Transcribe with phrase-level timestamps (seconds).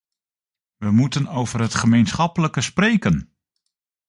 [0.77, 3.33] We moeten over het gemeenschappelijke spreken!